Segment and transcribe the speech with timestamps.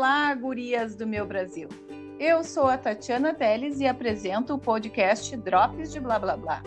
[0.00, 1.68] Olá, gurias do meu Brasil.
[2.18, 6.62] Eu sou a Tatiana Teles e apresento o podcast Drops de Blá Blá Blá.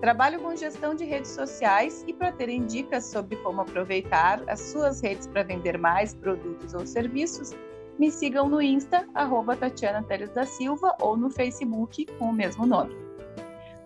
[0.00, 5.02] Trabalho com gestão de redes sociais e para terem dicas sobre como aproveitar as suas
[5.02, 7.52] redes para vender mais produtos ou serviços,
[7.98, 12.64] me sigam no Insta, arroba Tatiana Teles da Silva, ou no Facebook com o mesmo
[12.64, 12.96] nome.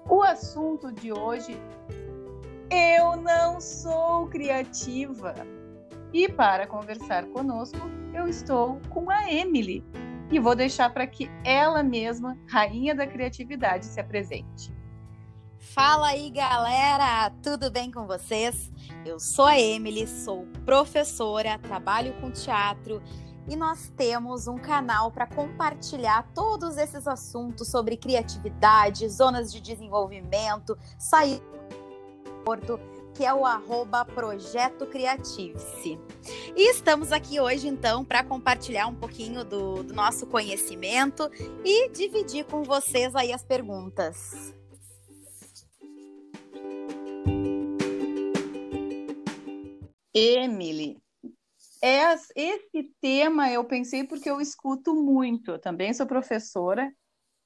[0.08, 1.60] O assunto de hoje,
[2.70, 5.34] eu não sou criativa.
[6.12, 7.78] E para conversar conosco,
[8.14, 9.84] eu estou com a Emily
[10.30, 14.74] e vou deixar para que ela mesma, rainha da criatividade, se apresente.
[15.58, 17.30] Fala aí, galera!
[17.42, 18.70] Tudo bem com vocês?
[19.04, 23.02] Eu sou a Emily, sou professora, trabalho com teatro
[23.48, 30.78] e nós temos um canal para compartilhar todos esses assuntos sobre criatividade, zonas de desenvolvimento,
[30.98, 31.42] sair
[32.66, 32.78] do
[33.18, 35.98] que é o arroba Projeto Criativice.
[36.54, 41.28] E estamos aqui hoje, então, para compartilhar um pouquinho do, do nosso conhecimento
[41.64, 44.54] e dividir com vocês aí as perguntas.
[50.14, 50.96] Emily,
[51.82, 56.88] esse tema eu pensei porque eu escuto muito, eu também sou professora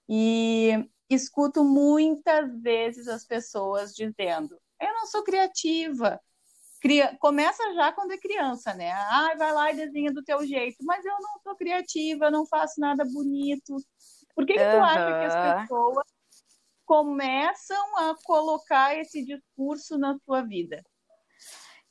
[0.06, 6.20] e escuto muitas vezes as pessoas dizendo: eu não sou criativa.
[6.80, 7.16] Cria...
[7.20, 8.90] Começa já quando é criança, né?
[8.92, 10.84] Ah, vai lá e desenha do teu jeito.
[10.84, 13.76] Mas eu não sou criativa, não faço nada bonito.
[14.34, 14.70] Por que, que uhum.
[14.70, 16.06] tu acha que as pessoas
[16.84, 20.82] começam a colocar esse discurso na sua vida?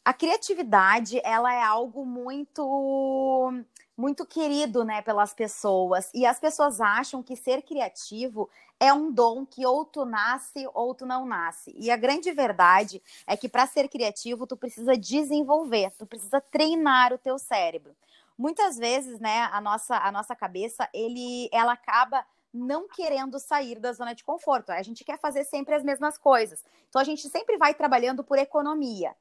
[0.03, 3.63] A criatividade, ela é algo muito
[4.01, 6.09] muito querido, né, pelas pessoas.
[6.11, 8.49] E as pessoas acham que ser criativo
[8.79, 11.71] é um dom que ou tu nasce ou tu não nasce.
[11.77, 17.13] E a grande verdade é que para ser criativo tu precisa desenvolver, tu precisa treinar
[17.13, 17.95] o teu cérebro.
[18.35, 23.93] Muitas vezes, né, a nossa a nossa cabeça, ele ela acaba não querendo sair da
[23.93, 24.71] zona de conforto.
[24.71, 26.65] A gente quer fazer sempre as mesmas coisas.
[26.89, 29.15] Então a gente sempre vai trabalhando por economia.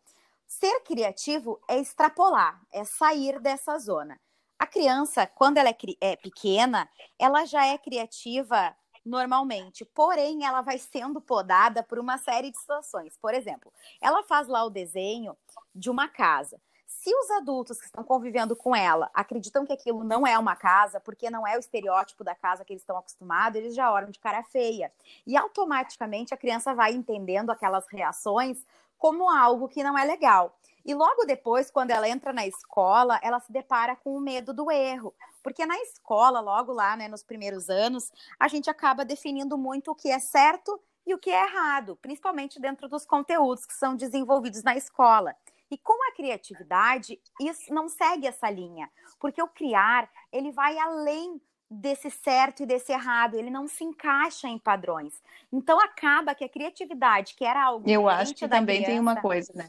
[0.47, 4.19] Ser criativo é extrapolar, é sair dessa zona.
[4.61, 6.87] A criança, quando ela é, é pequena,
[7.19, 13.17] ela já é criativa normalmente, porém ela vai sendo podada por uma série de situações.
[13.17, 13.73] Por exemplo,
[14.03, 15.35] ela faz lá o desenho
[15.75, 16.61] de uma casa.
[16.87, 21.01] Se os adultos que estão convivendo com ela acreditam que aquilo não é uma casa,
[21.01, 24.19] porque não é o estereótipo da casa que eles estão acostumados, eles já olham de
[24.19, 24.93] cara feia.
[25.27, 28.63] E automaticamente a criança vai entendendo aquelas reações
[28.99, 30.55] como algo que não é legal.
[30.85, 34.71] E logo depois, quando ela entra na escola, ela se depara com o medo do
[34.71, 35.15] erro.
[35.43, 39.95] Porque na escola, logo lá, né, nos primeiros anos, a gente acaba definindo muito o
[39.95, 44.63] que é certo e o que é errado, principalmente dentro dos conteúdos que são desenvolvidos
[44.63, 45.35] na escola.
[45.71, 51.41] E com a criatividade, isso não segue essa linha, porque o criar, ele vai além
[51.71, 55.23] desse certo e desse errado, ele não se encaixa em padrões.
[55.53, 59.21] Então acaba que a criatividade, que era algo Eu acho que também criança, tem uma
[59.21, 59.69] coisa, né?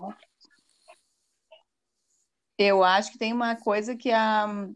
[2.62, 4.68] Eu acho que tem uma coisa que a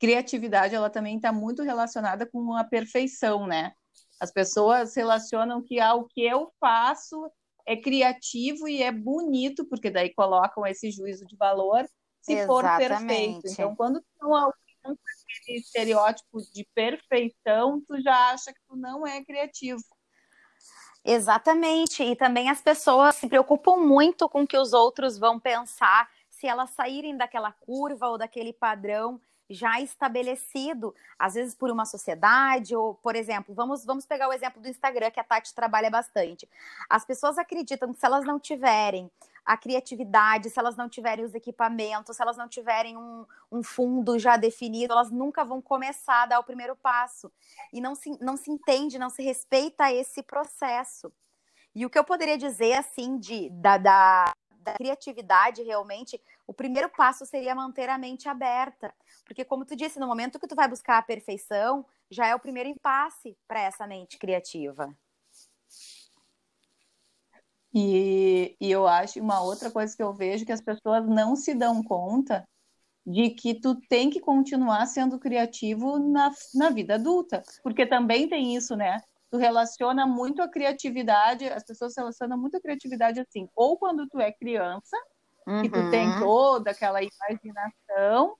[0.00, 3.72] criatividade ela também está muito relacionada com a perfeição, né?
[4.20, 7.30] As pessoas relacionam que ah, o que eu faço
[7.66, 11.84] é criativo e é bonito, porque daí colocam esse juízo de valor
[12.20, 12.46] se Exatamente.
[12.46, 13.48] for perfeito.
[13.48, 15.00] Então, quando tu alcança
[15.40, 19.82] aquele estereótipo de perfeição, tu já acha que tu não é criativo.
[21.04, 22.02] Exatamente.
[22.02, 26.08] E também as pessoas se preocupam muito com o que os outros vão pensar
[26.42, 32.74] se elas saírem daquela curva ou daquele padrão já estabelecido, às vezes por uma sociedade,
[32.74, 36.48] ou, por exemplo, vamos, vamos pegar o exemplo do Instagram, que a Tati trabalha bastante.
[36.90, 39.08] As pessoas acreditam que se elas não tiverem
[39.44, 44.18] a criatividade, se elas não tiverem os equipamentos, se elas não tiverem um, um fundo
[44.18, 47.30] já definido, elas nunca vão começar a dar o primeiro passo.
[47.72, 51.12] E não se, não se entende, não se respeita esse processo.
[51.72, 54.32] E o que eu poderia dizer, assim, de, da, da
[54.62, 58.94] da criatividade, realmente, o primeiro passo seria manter a mente aberta.
[59.24, 62.40] Porque, como tu disse, no momento que tu vai buscar a perfeição, já é o
[62.40, 64.94] primeiro impasse para essa mente criativa.
[67.74, 71.54] E, e eu acho uma outra coisa que eu vejo que as pessoas não se
[71.54, 72.46] dão conta
[73.04, 78.54] de que tu tem que continuar sendo criativo na, na vida adulta, porque também tem
[78.54, 79.02] isso, né?
[79.32, 84.20] Tu relaciona muito a criatividade, as pessoas relacionam muito a criatividade assim, ou quando tu
[84.20, 84.94] é criança,
[85.46, 85.62] uhum.
[85.62, 86.20] que tu tem uhum.
[86.20, 88.36] toda aquela imaginação,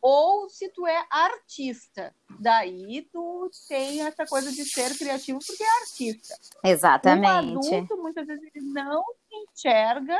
[0.00, 5.80] ou se tu é artista, daí tu tem essa coisa de ser criativo porque é
[5.82, 6.34] artista.
[6.64, 7.54] Exatamente.
[7.54, 10.18] O adulto, muitas vezes, ele não se enxerga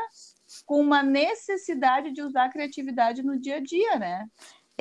[0.67, 4.29] com uma necessidade de usar a criatividade no dia a dia, né?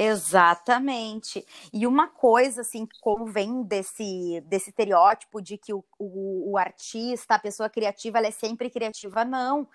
[0.01, 1.45] Exatamente.
[1.73, 7.35] E uma coisa, assim, como vem desse, desse estereótipo de que o, o, o, artista,
[7.35, 9.67] a pessoa criativa, ela é sempre criativa, não.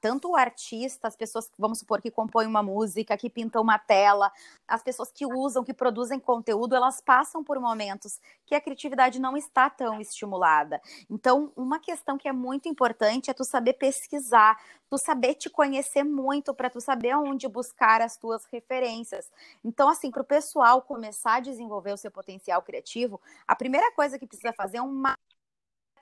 [0.00, 4.32] tanto o artista, as pessoas, vamos supor, que compõem uma música, que pintam uma tela,
[4.66, 9.36] as pessoas que usam, que produzem conteúdo, elas passam por momentos que a criatividade não
[9.36, 10.80] está tão estimulada.
[11.10, 14.58] Então, uma questão que é muito importante é tu saber pesquisar,
[14.88, 19.30] tu saber te conhecer muito para tu saber onde buscar as tuas referências.
[19.64, 24.18] Então, assim, para o pessoal começar a desenvolver o seu potencial criativo, a primeira coisa
[24.18, 25.16] que precisa fazer é uma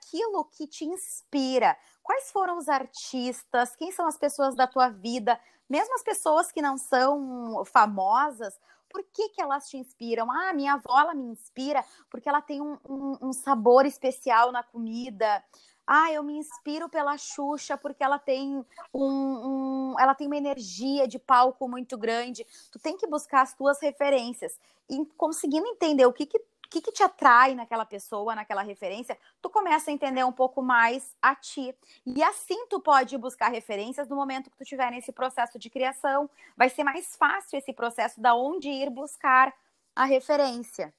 [0.05, 1.75] aquilo que te inspira.
[2.03, 3.75] Quais foram os artistas?
[3.75, 5.39] Quem são as pessoas da tua vida?
[5.67, 10.31] Mesmo as pessoas que não são famosas, por que, que elas te inspiram?
[10.31, 14.61] Ah, minha avó ela me inspira porque ela tem um, um, um sabor especial na
[14.61, 15.43] comida.
[15.87, 18.63] Ah, eu me inspiro pela Xuxa porque ela tem
[18.93, 22.45] um, um, ela tem uma energia de palco muito grande.
[22.71, 24.57] Tu tem que buscar as tuas referências
[24.89, 26.39] e conseguindo entender o que que,
[26.75, 31.15] que, que te atrai naquela pessoa, naquela referência, tu começa a entender um pouco mais
[31.21, 31.73] a ti.
[32.05, 36.29] E assim tu pode buscar referências no momento que tu estiver nesse processo de criação.
[36.57, 39.53] Vai ser mais fácil esse processo da onde ir buscar
[39.95, 40.93] a referência.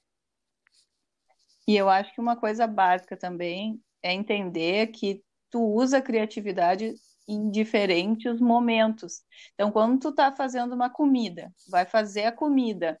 [1.67, 6.95] E eu acho que uma coisa básica também é entender que tu usa a criatividade
[7.27, 9.21] em diferentes momentos.
[9.53, 12.99] Então, quando tu está fazendo uma comida, vai fazer a comida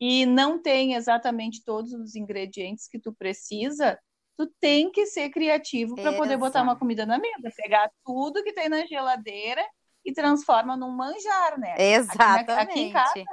[0.00, 3.98] e não tem exatamente todos os ingredientes que tu precisa,
[4.36, 8.52] tu tem que ser criativo para poder botar uma comida na mesa, pegar tudo que
[8.52, 9.64] tem na geladeira
[10.04, 11.74] e transforma num manjar, né?
[11.78, 12.50] Exatamente.
[12.50, 13.24] Aqui, aqui, em casa,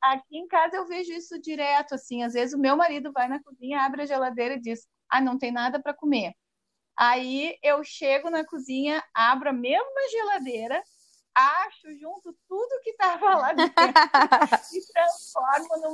[0.00, 3.42] aqui em casa eu vejo isso direto, assim, às vezes o meu marido vai na
[3.42, 6.32] cozinha, abre a geladeira e diz: ah, não tem nada para comer.
[6.96, 10.82] Aí eu chego na cozinha, abro a mesma geladeira,
[11.34, 13.74] acho junto tudo que estava lá dentro
[14.74, 14.80] e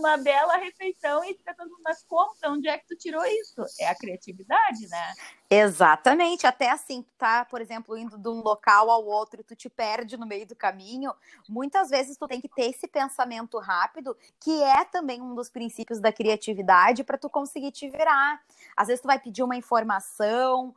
[0.09, 2.33] numa bela refeição e fica todo mundo, mas como?
[2.47, 3.63] Onde é que tu tirou isso?
[3.79, 5.15] É a criatividade, né?
[5.51, 9.69] Exatamente, até assim, tu tá, por exemplo, indo de um local ao outro, tu te
[9.69, 11.13] perde no meio do caminho,
[11.49, 16.01] muitas vezes tu tem que ter esse pensamento rápido, que é também um dos princípios
[16.01, 18.43] da criatividade para tu conseguir te virar.
[18.77, 20.75] Às vezes tu vai pedir uma informação,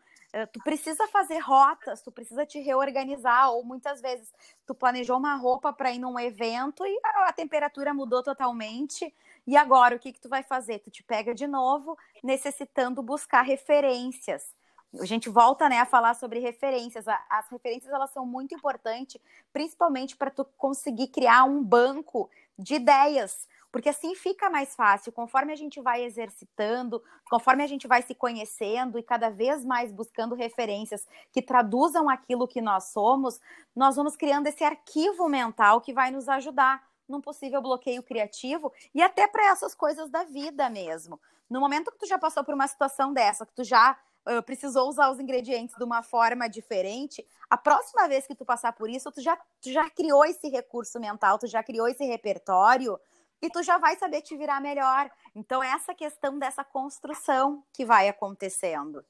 [0.52, 4.32] tu precisa fazer rotas, tu precisa te reorganizar, ou muitas vezes
[4.66, 9.14] tu planejou uma roupa para ir num evento e a, temperatura mudou totalmente.
[9.46, 10.80] E agora o que, que tu vai fazer?
[10.80, 14.56] Tu te pega de novo, necessitando buscar referências.
[15.00, 17.06] A gente volta né, a falar sobre referências.
[17.30, 19.20] As referências elas são muito importantes,
[19.52, 25.54] principalmente para tu conseguir criar um banco de ideias porque assim fica mais fácil, conforme
[25.54, 30.36] a gente vai exercitando, conforme a gente vai se conhecendo e cada vez mais buscando
[30.36, 33.40] referências que traduzam aquilo que nós somos,
[33.76, 39.02] nós vamos criando esse arquivo mental que vai nos ajudar num possível bloqueio criativo e
[39.02, 41.20] até para essas coisas da vida mesmo.
[41.50, 44.88] No momento que tu já passou por uma situação dessa, que tu já uh, precisou
[44.88, 49.12] usar os ingredientes de uma forma diferente, a próxima vez que tu passar por isso,
[49.12, 52.98] tu já, tu já criou esse recurso mental, tu já criou esse repertório
[53.42, 55.10] e tu já vai saber te virar melhor.
[55.36, 59.04] Então, essa questão dessa construção que vai acontecendo.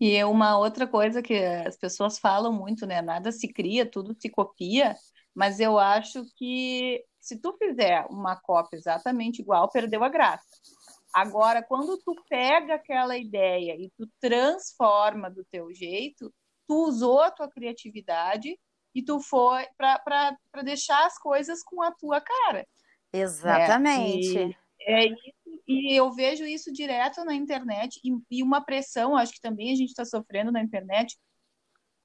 [0.00, 3.02] E uma outra coisa que as pessoas falam muito, né?
[3.02, 4.96] Nada se cria, tudo se copia,
[5.34, 10.46] mas eu acho que se tu fizer uma cópia exatamente igual, perdeu a graça.
[11.12, 16.32] Agora, quando tu pega aquela ideia e tu transforma do teu jeito,
[16.66, 18.58] tu usou a tua criatividade
[18.98, 22.66] e tu foi para deixar as coisas com a tua cara.
[23.12, 24.34] Exatamente.
[24.34, 24.54] Né?
[24.80, 29.32] E, é isso, e eu vejo isso direto na internet e, e uma pressão, acho
[29.34, 31.16] que também a gente está sofrendo na internet,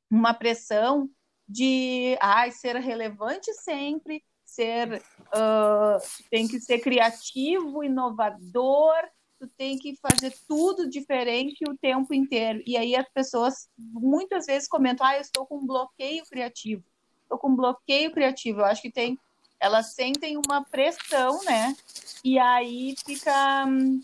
[0.08, 1.10] uma pressão
[1.48, 5.98] de ai, ser relevante sempre, ser uh,
[6.30, 8.96] tem que ser criativo, inovador,
[9.44, 12.64] tu tem que fazer tudo diferente o tempo inteiro.
[12.66, 16.84] E aí as pessoas muitas vezes comentam: ah, eu estou com um bloqueio criativo.
[17.24, 18.62] Estou com um bloqueio criativo.
[18.62, 19.20] Eu acho que tem.
[19.60, 21.76] Elas sentem uma pressão, né?
[22.24, 23.66] E aí fica.
[23.68, 24.02] Hum,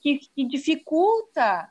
[0.00, 1.70] que, que dificulta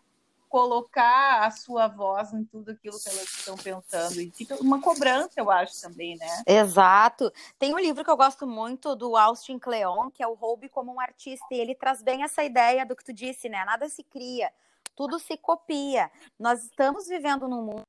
[0.53, 4.22] colocar a sua voz em tudo aquilo que elas estão pensando.
[4.22, 6.43] E fica uma cobrança, eu acho, também, né?
[6.45, 7.33] Exato.
[7.57, 10.93] Tem um livro que eu gosto muito do Austin Kleon, que é o Roube como
[10.93, 13.65] um artista, e ele traz bem essa ideia do que tu disse, né?
[13.65, 14.53] Nada se cria,
[14.95, 16.12] tudo se copia.
[16.39, 17.81] Nós estamos vivendo num mundo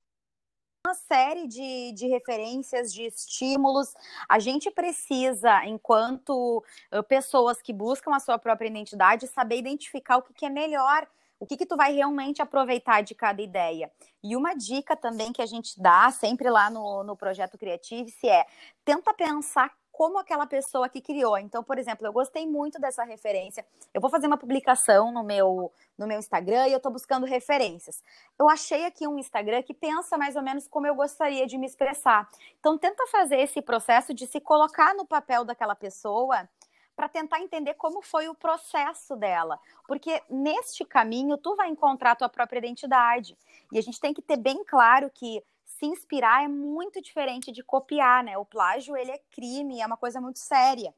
[0.87, 3.93] uma série de, de referências, de estímulos.
[4.27, 10.23] A gente precisa, enquanto uh, pessoas que buscam a sua própria identidade, saber identificar o
[10.23, 11.07] que, que é melhor
[11.39, 13.91] o que, que tu vai realmente aproveitar de cada ideia?
[14.23, 18.47] E uma dica também que a gente dá sempre lá no, no projeto Creative-se é
[18.85, 21.39] tenta pensar como aquela pessoa que criou.
[21.39, 23.65] Então, por exemplo, eu gostei muito dessa referência.
[23.95, 28.03] Eu vou fazer uma publicação no meu no meu Instagram e eu estou buscando referências.
[28.37, 31.67] Eu achei aqui um Instagram que pensa mais ou menos como eu gostaria de me
[31.67, 32.29] expressar.
[32.59, 36.49] Então, tenta fazer esse processo de se colocar no papel daquela pessoa
[36.97, 42.17] para tentar entender como foi o processo dela, porque neste caminho tu vai encontrar a
[42.17, 43.37] tua própria identidade.
[43.73, 47.63] E a gente tem que ter bem claro que se inspirar é muito diferente de
[47.63, 48.39] copiar, né?
[48.39, 50.95] O plágio, ele é crime, é uma coisa muito séria.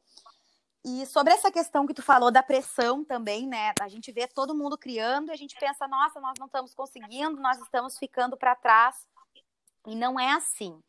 [0.85, 3.73] E sobre essa questão que tu falou da pressão também, né?
[3.81, 7.41] A gente vê todo mundo criando e a gente pensa, nossa, nós não estamos conseguindo,
[7.41, 9.07] nós estamos ficando para trás.
[9.87, 10.81] E não é assim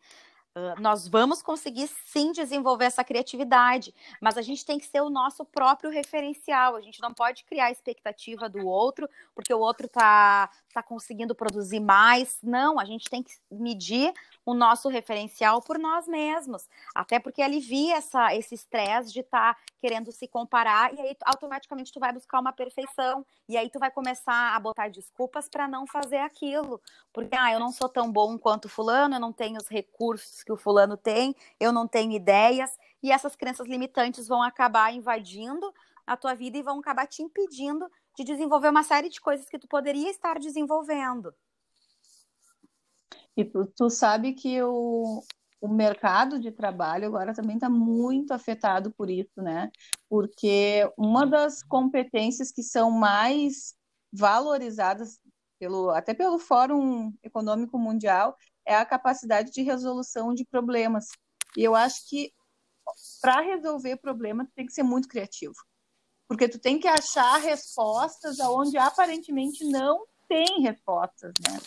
[0.79, 5.45] nós vamos conseguir sim desenvolver essa criatividade, mas a gente tem que ser o nosso
[5.45, 6.75] próprio referencial.
[6.75, 11.79] A gente não pode criar expectativa do outro, porque o outro está tá conseguindo produzir
[11.79, 12.37] mais.
[12.41, 14.13] Não, a gente tem que medir
[14.47, 16.69] o nosso referencial por nós mesmos.
[16.95, 21.91] Até porque alivia essa, esse estresse de estar tá querendo se comparar, e aí automaticamente
[21.91, 23.25] tu vai buscar uma perfeição.
[23.49, 26.81] E aí tu vai começar a botar desculpas para não fazer aquilo.
[27.11, 30.51] Porque, ah, eu não sou tão bom quanto fulano, eu não tenho os recursos que
[30.53, 32.71] o fulano tem, eu não tenho ideias,
[33.03, 35.73] e essas crenças limitantes vão acabar invadindo
[36.05, 39.59] a tua vida e vão acabar te impedindo de desenvolver uma série de coisas que
[39.59, 41.35] tu poderia estar desenvolvendo.
[43.37, 45.23] E tu, tu sabe que o,
[45.61, 49.71] o mercado de trabalho agora também está muito afetado por isso, né?
[50.09, 53.75] Porque uma das competências que são mais
[54.11, 55.19] valorizadas
[55.59, 61.05] pelo, até pelo Fórum Econômico Mundial é a capacidade de resolução de problemas.
[61.55, 62.33] E eu acho que
[63.21, 65.55] para resolver problemas tem que ser muito criativo.
[66.27, 71.57] Porque tu tem que achar respostas aonde aparentemente não tem respostas, né?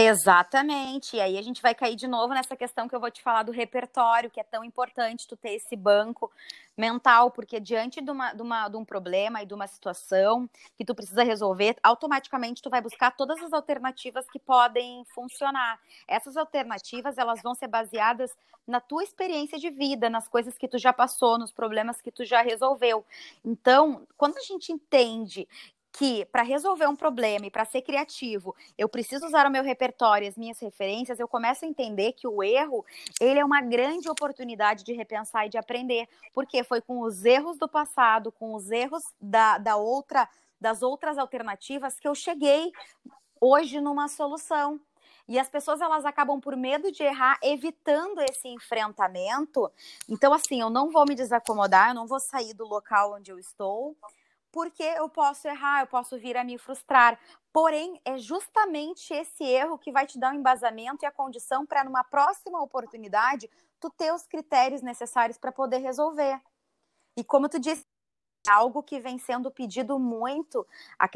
[0.00, 1.16] Exatamente.
[1.16, 3.42] E aí a gente vai cair de novo nessa questão que eu vou te falar
[3.42, 6.30] do repertório, que é tão importante tu ter esse banco
[6.76, 10.84] mental, porque diante de, uma, de, uma, de um problema e de uma situação que
[10.84, 15.80] tu precisa resolver, automaticamente tu vai buscar todas as alternativas que podem funcionar.
[16.06, 18.30] Essas alternativas, elas vão ser baseadas
[18.64, 22.24] na tua experiência de vida, nas coisas que tu já passou, nos problemas que tu
[22.24, 23.04] já resolveu.
[23.44, 25.48] Então, quando a gente entende
[25.98, 30.28] que para resolver um problema e para ser criativo, eu preciso usar o meu repertório,
[30.28, 32.86] as minhas referências, eu começo a entender que o erro,
[33.20, 37.58] ele é uma grande oportunidade de repensar e de aprender, porque foi com os erros
[37.58, 40.28] do passado, com os erros da, da outra,
[40.60, 42.70] das outras alternativas que eu cheguei
[43.40, 44.80] hoje numa solução.
[45.26, 49.70] E as pessoas elas acabam por medo de errar, evitando esse enfrentamento.
[50.08, 53.38] Então, assim, eu não vou me desacomodar, eu não vou sair do local onde eu
[53.38, 53.96] estou
[54.50, 57.18] porque eu posso errar, eu posso vir a me frustrar.
[57.52, 61.66] Porém, é justamente esse erro que vai te dar o um embasamento e a condição
[61.66, 63.50] para, numa próxima oportunidade,
[63.80, 66.40] tu ter os critérios necessários para poder resolver.
[67.16, 67.84] E como tu disse,
[68.48, 70.66] algo que vem sendo pedido muito,
[70.98, 71.08] a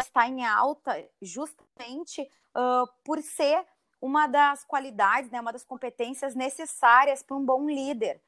[0.00, 3.64] está em alta justamente uh, por ser
[4.00, 8.20] uma das qualidades, né, uma das competências necessárias para um bom líder.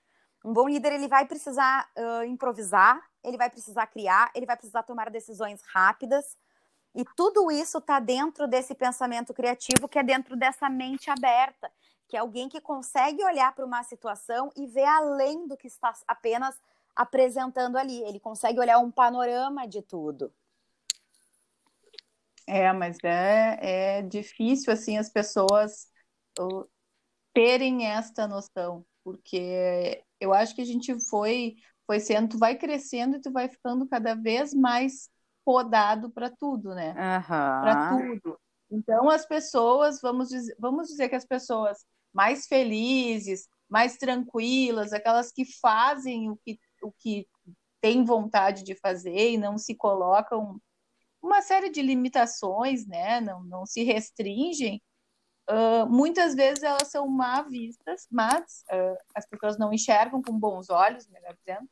[0.44, 4.84] Um bom líder ele vai precisar uh, improvisar, ele vai precisar criar, ele vai precisar
[4.84, 6.38] tomar decisões rápidas.
[6.94, 11.70] E tudo isso está dentro desse pensamento criativo, que é dentro dessa mente aberta,
[12.08, 15.92] que é alguém que consegue olhar para uma situação e ver além do que está
[16.06, 16.58] apenas
[16.94, 18.00] apresentando ali.
[18.04, 20.32] Ele consegue olhar um panorama de tudo.
[22.46, 23.58] É, mas é,
[23.98, 25.88] é difícil assim as pessoas
[27.34, 31.56] terem esta noção, porque eu acho que a gente foi
[31.86, 35.08] foi sendo, tu vai crescendo e tu vai ficando cada vez mais
[35.44, 36.88] podado para tudo, né?
[36.90, 37.26] Uhum.
[37.28, 38.38] Para tudo.
[38.70, 45.30] Então as pessoas, vamos dizer, vamos dizer que as pessoas mais felizes, mais tranquilas, aquelas
[45.30, 47.26] que fazem o que, o que
[47.80, 50.60] têm vontade de fazer e não se colocam
[51.22, 53.20] uma série de limitações, né?
[53.20, 54.82] Não, não se restringem.
[55.48, 60.70] Uh, muitas vezes elas são mal vistas, mas uh, as pessoas não enxergam com bons
[60.70, 61.68] olhos, melhor dizendo,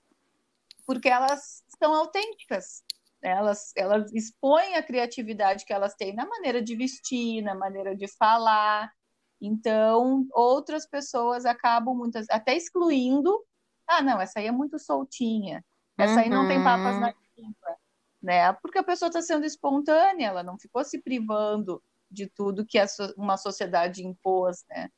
[0.86, 2.82] porque elas são autênticas.
[3.22, 8.06] Elas, elas expõem a criatividade que elas têm na maneira de vestir, na maneira de
[8.18, 8.92] falar.
[9.40, 13.42] Então, outras pessoas acabam muitas até excluindo.
[13.86, 15.64] Ah, não, essa aí é muito soltinha.
[15.98, 16.18] Essa uhum.
[16.20, 17.76] aí não tem papas na língua.
[18.22, 18.52] Né?
[18.54, 22.78] Porque a pessoa está sendo espontânea, ela não ficou se privando de tudo que
[23.16, 24.88] uma sociedade impôs, né?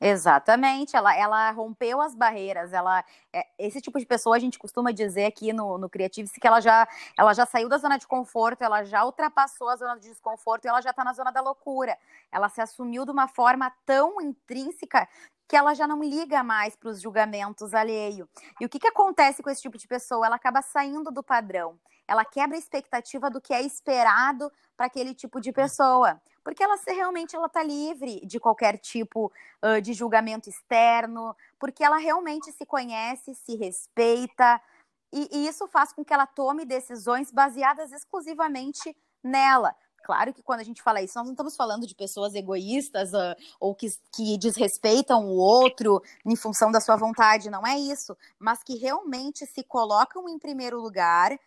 [0.00, 4.92] Exatamente, ela, ela rompeu as barreiras, ela é, esse tipo de pessoa a gente costuma
[4.92, 6.86] dizer aqui no, no Creative que ela já,
[7.18, 10.68] ela já saiu da zona de conforto, ela já ultrapassou a zona de desconforto e
[10.68, 11.98] ela já está na zona da loucura.
[12.30, 15.08] Ela se assumiu de uma forma tão intrínseca
[15.48, 18.28] que ela já não liga mais para os julgamentos alheio.
[18.60, 20.26] E o que, que acontece com esse tipo de pessoa?
[20.26, 21.76] Ela acaba saindo do padrão.
[22.06, 26.20] Ela quebra a expectativa do que é esperado para aquele tipo de pessoa.
[26.48, 29.30] Porque ela realmente ela está livre de qualquer tipo
[29.62, 34.58] uh, de julgamento externo, porque ela realmente se conhece, se respeita,
[35.12, 39.76] e, e isso faz com que ela tome decisões baseadas exclusivamente nela.
[40.02, 43.36] Claro que quando a gente fala isso, nós não estamos falando de pessoas egoístas uh,
[43.60, 48.16] ou que, que desrespeitam o outro em função da sua vontade, não é isso.
[48.38, 51.38] Mas que realmente se colocam em primeiro lugar.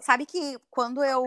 [0.00, 1.22] Sabe que quando eu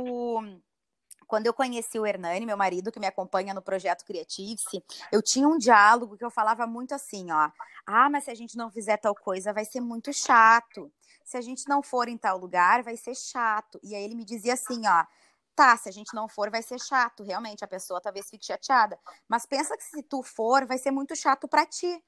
[1.28, 5.48] quando eu conheci o Hernani, meu marido, que me acompanha no projeto Creative-se, eu tinha
[5.48, 7.50] um diálogo que eu falava muito assim, ó.
[7.86, 10.92] Ah, mas se a gente não fizer tal coisa, vai ser muito chato.
[11.24, 13.80] Se a gente não for em tal lugar, vai ser chato.
[13.84, 15.06] E aí ele me dizia assim, ó.
[15.56, 17.24] Tá, se a gente não for, vai ser chato.
[17.24, 19.00] Realmente, a pessoa talvez fique chateada.
[19.28, 22.04] Mas pensa que se tu for, vai ser muito chato para ti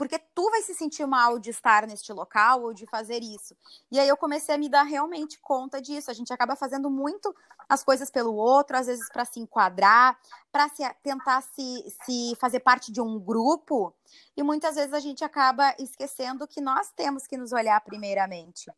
[0.00, 3.54] porque tu vai se sentir mal de estar neste local ou de fazer isso.
[3.92, 6.10] E aí eu comecei a me dar realmente conta disso.
[6.10, 7.36] A gente acaba fazendo muito
[7.68, 10.18] as coisas pelo outro, às vezes para se enquadrar,
[10.50, 13.94] para se, tentar se, se fazer parte de um grupo,
[14.34, 18.72] e muitas vezes a gente acaba esquecendo que nós temos que nos olhar primeiramente.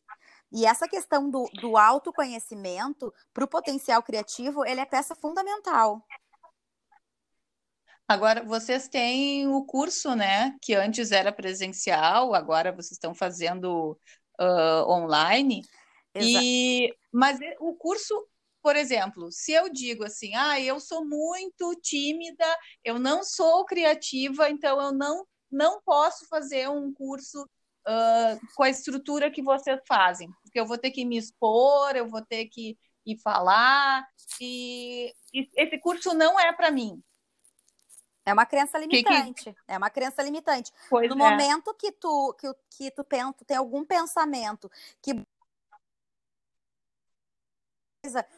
[0.51, 6.05] E essa questão do, do autoconhecimento para o potencial criativo, ele é peça fundamental.
[8.13, 10.55] Agora, vocês têm o curso, né?
[10.61, 13.97] Que antes era presencial, agora vocês estão fazendo
[14.39, 15.63] uh, online.
[16.15, 18.13] E, mas o curso,
[18.61, 22.45] por exemplo, se eu digo assim, ah, eu sou muito tímida,
[22.83, 28.69] eu não sou criativa, então eu não, não posso fazer um curso uh, com a
[28.69, 32.77] estrutura que vocês fazem, porque eu vou ter que me expor, eu vou ter que
[33.07, 34.05] ir falar,
[34.39, 37.01] e, e esse curso não é para mim.
[38.25, 39.43] É uma crença limitante.
[39.45, 39.59] Que que...
[39.67, 40.71] É uma crença limitante.
[40.89, 41.29] Pois no é.
[41.29, 45.13] momento que tu, que, que tu pensa, tem algum pensamento que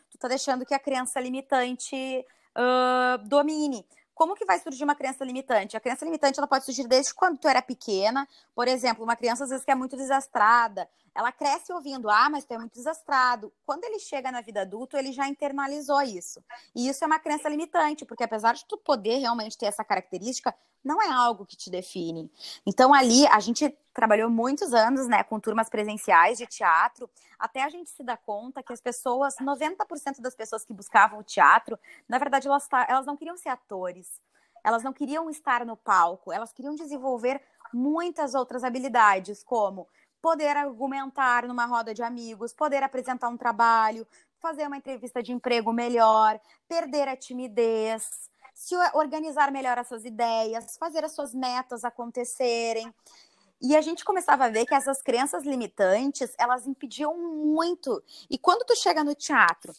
[0.10, 3.86] tu tá deixando que a crença limitante uh, domine.
[4.15, 5.75] Como que vai surgir uma crença limitante?
[5.75, 8.25] A crença limitante ela pode surgir desde quando tu era pequena.
[8.56, 12.45] Por exemplo, uma criança às vezes que é muito desastrada, ela cresce ouvindo, ah, mas
[12.45, 13.51] tu é muito desastrado.
[13.65, 16.41] Quando ele chega na vida adulta, ele já internalizou isso.
[16.73, 20.56] E isso é uma crença limitante, porque apesar de tu poder realmente ter essa característica,
[20.86, 22.32] não é algo que te define.
[22.65, 27.69] Então ali a gente trabalhou muitos anos, né, com turmas presenciais de teatro, até a
[27.69, 32.19] gente se dar conta que as pessoas, 90% das pessoas que buscavam o teatro, na
[32.19, 34.21] verdade elas, elas não queriam ser atores.
[34.63, 39.88] Elas não queriam estar no palco, elas queriam desenvolver muitas outras habilidades, como
[40.21, 44.08] poder argumentar numa roda de amigos, poder apresentar um trabalho,
[44.39, 50.78] fazer uma entrevista de emprego melhor, perder a timidez, se organizar melhor as suas ideias,
[50.78, 52.91] fazer as suas metas acontecerem.
[53.62, 58.02] E a gente começava a ver que essas crenças limitantes, elas impediam muito.
[58.30, 59.74] E quando tu chega no teatro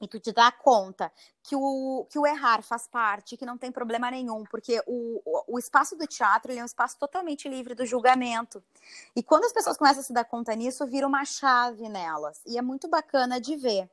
[0.00, 1.10] e tu te dá conta
[1.42, 5.54] que o, que o errar faz parte, que não tem problema nenhum, porque o, o,
[5.54, 8.62] o espaço do teatro é um espaço totalmente livre do julgamento.
[9.16, 12.40] E quando as pessoas começam a se dar conta nisso, vira uma chave nelas.
[12.46, 13.88] E é muito bacana de ver.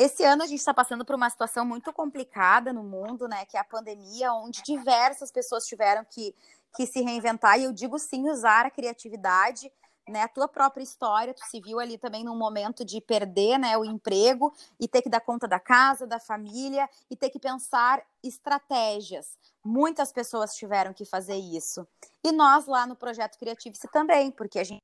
[0.00, 3.44] Esse ano a gente está passando por uma situação muito complicada no mundo, né?
[3.44, 6.34] Que é a pandemia, onde diversas pessoas tiveram que,
[6.74, 7.60] que se reinventar.
[7.60, 9.70] E eu digo sim, usar a criatividade
[10.08, 13.76] né, a tua própria história, tu se viu ali também num momento de perder, né,
[13.76, 18.02] o emprego e ter que dar conta da casa, da família e ter que pensar
[18.24, 19.38] estratégias.
[19.62, 21.86] Muitas pessoas tiveram que fazer isso.
[22.24, 24.80] E nós lá no projeto Criative-se também, porque a gente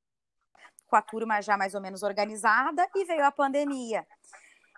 [0.86, 4.06] com a turma já mais ou menos organizada e veio a pandemia.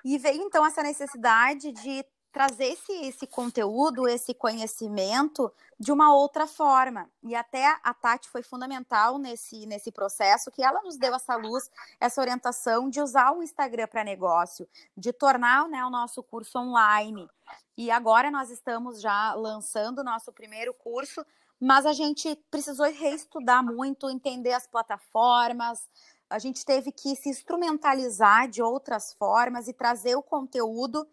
[0.05, 6.47] E veio então essa necessidade de trazer esse, esse conteúdo, esse conhecimento de uma outra
[6.47, 7.11] forma.
[7.23, 11.71] E até a Tati foi fundamental nesse, nesse processo, que ela nos deu essa luz,
[11.99, 17.29] essa orientação de usar o Instagram para negócio, de tornar né, o nosso curso online.
[17.77, 21.25] E agora nós estamos já lançando o nosso primeiro curso,
[21.61, 25.89] mas a gente precisou reestudar muito, entender as plataformas,
[26.31, 31.09] a gente teve que se instrumentalizar de outras formas e trazer o conteúdo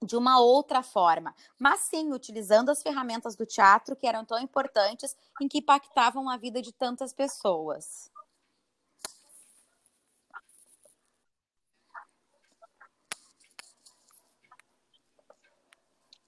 [0.00, 5.16] de uma outra forma, mas sim utilizando as ferramentas do teatro que eram tão importantes
[5.40, 8.08] em que impactavam a vida de tantas pessoas.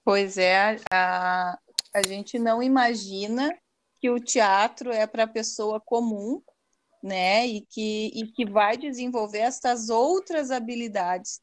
[0.03, 1.57] Pois é, a,
[1.93, 3.57] a gente não imagina
[3.99, 6.41] que o teatro é para a pessoa comum,
[7.01, 7.47] né?
[7.47, 11.41] E que, e que vai desenvolver essas outras habilidades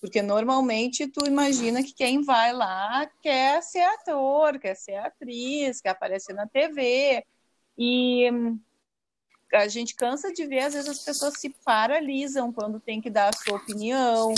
[0.00, 5.90] Porque normalmente tu imagina que quem vai lá quer ser ator, quer ser atriz, quer
[5.90, 7.24] aparecer na TV.
[7.76, 8.30] E
[9.52, 13.30] a gente cansa de ver, às vezes, as pessoas se paralisam quando tem que dar
[13.30, 14.32] a sua opinião,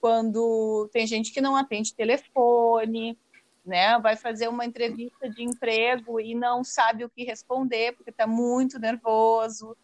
[0.00, 3.18] quando tem gente que não atende telefone,
[3.64, 3.98] né?
[3.98, 8.78] Vai fazer uma entrevista de emprego e não sabe o que responder porque está muito
[8.78, 9.76] nervoso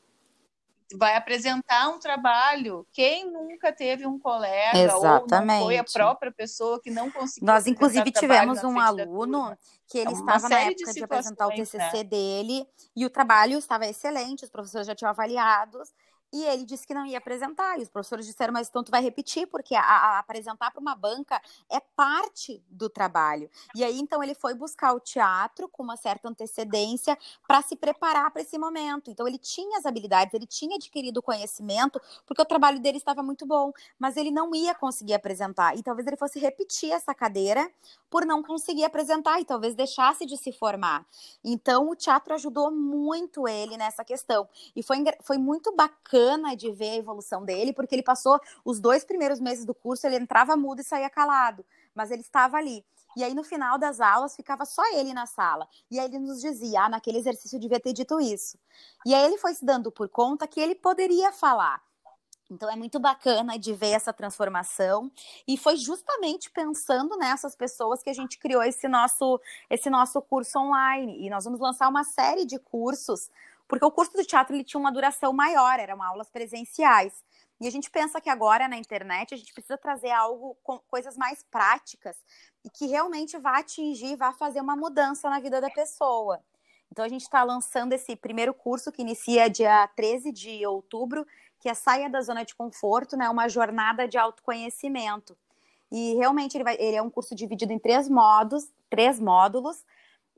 [0.96, 2.86] vai apresentar um trabalho.
[2.92, 5.32] Quem nunca teve um colega Exatamente.
[5.34, 9.56] ou não foi a própria pessoa que não conseguiu Nós, inclusive, tivemos um aluno
[9.88, 12.04] que ele é estava na época de, de apresentar o TCC né?
[12.04, 15.90] dele e o trabalho estava excelente, os professores já tinham avaliados
[16.32, 17.78] e ele disse que não ia apresentar.
[17.78, 20.94] E os professores disseram, mas então tu vai repetir, porque a, a apresentar para uma
[20.94, 23.50] banca é parte do trabalho.
[23.74, 28.30] E aí, então, ele foi buscar o teatro com uma certa antecedência para se preparar
[28.30, 29.10] para esse momento.
[29.10, 33.44] Então, ele tinha as habilidades, ele tinha adquirido conhecimento, porque o trabalho dele estava muito
[33.44, 35.76] bom, mas ele não ia conseguir apresentar.
[35.76, 37.70] E talvez ele fosse repetir essa cadeira
[38.08, 41.04] por não conseguir apresentar e talvez deixasse de se formar.
[41.42, 44.48] Então, o teatro ajudou muito ele nessa questão.
[44.74, 46.19] E foi, foi muito bacana
[46.56, 50.16] de ver a evolução dele, porque ele passou os dois primeiros meses do curso, ele
[50.16, 52.84] entrava mudo e saía calado, mas ele estava ali.
[53.16, 55.68] E aí, no final das aulas, ficava só ele na sala.
[55.90, 58.56] E aí ele nos dizia, ah, naquele exercício eu devia ter dito isso.
[59.04, 61.82] E aí ele foi se dando por conta que ele poderia falar.
[62.50, 65.10] Então é muito bacana de ver essa transformação
[65.46, 70.58] e foi justamente pensando nessas pessoas que a gente criou esse nosso esse nosso curso
[70.58, 73.30] online e nós vamos lançar uma série de cursos
[73.70, 77.24] porque o curso do teatro ele tinha uma duração maior, eram aulas presenciais.
[77.60, 81.16] E a gente pensa que agora na internet a gente precisa trazer algo com coisas
[81.16, 82.16] mais práticas
[82.64, 86.40] e que realmente vá atingir, vá fazer uma mudança na vida da pessoa.
[86.90, 91.24] Então a gente está lançando esse primeiro curso que inicia dia 13 de outubro
[91.60, 93.28] que é saia da zona de conforto, né?
[93.28, 95.36] Uma jornada de autoconhecimento.
[95.92, 99.84] E realmente ele, vai, ele é um curso dividido em três modos, três módulos,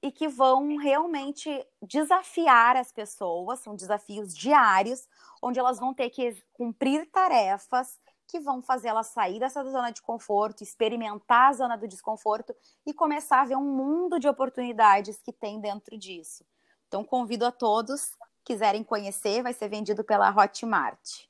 [0.02, 5.08] e que vão realmente desafiar as pessoas, são desafios diários,
[5.40, 10.02] onde elas vão ter que cumprir tarefas que vão fazer elas sair dessa zona de
[10.02, 15.32] conforto, experimentar a zona do desconforto e começar a ver um mundo de oportunidades que
[15.32, 16.44] tem dentro disso.
[16.88, 18.10] Então, convido a todos
[18.44, 21.26] quiserem conhecer, vai ser vendido pela Hotmart.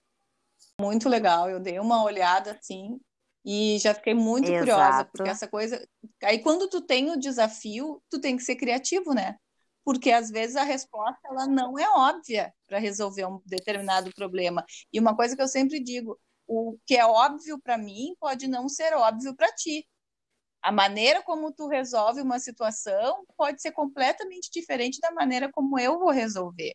[0.80, 3.00] Muito legal, eu dei uma olhada assim
[3.44, 4.60] e já fiquei muito Exato.
[4.60, 5.88] curiosa, porque essa coisa.
[6.22, 9.36] Aí quando tu tem o desafio, tu tem que ser criativo, né?
[9.84, 14.64] Porque às vezes a resposta ela não é óbvia para resolver um determinado problema.
[14.92, 18.68] E uma coisa que eu sempre digo, o que é óbvio para mim pode não
[18.68, 19.86] ser óbvio para ti.
[20.62, 25.98] A maneira como tu resolve uma situação pode ser completamente diferente da maneira como eu
[25.98, 26.72] vou resolver.